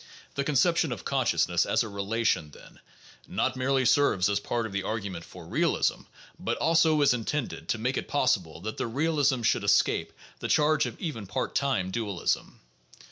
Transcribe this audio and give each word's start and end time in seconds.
The 0.33 0.43
conception 0.43 0.91
of 0.91 1.05
consciousness 1.05 1.63
as 1.63 1.83
a 1.83 1.87
relation, 1.87 2.49
then, 2.49 2.79
not 3.27 3.55
merely 3.55 3.85
serves 3.85 4.29
as 4.29 4.39
part 4.39 4.65
of 4.65 4.71
the 4.71 4.81
argument 4.81 5.23
for 5.23 5.45
realism, 5.45 6.05
but 6.39 6.57
also 6.57 6.99
is 7.03 7.13
intended 7.13 7.69
to 7.69 7.77
make 7.77 7.97
it 7.97 8.07
possible 8.07 8.59
that 8.61 8.77
that 8.77 8.87
realism 8.87 9.43
should 9.43 9.63
escape 9.63 10.11
the 10.39 10.47
charge 10.47 10.87
of 10.87 10.99
even 10.99 11.27
part 11.27 11.53
time 11.53 11.91
dualism. 11.91 12.61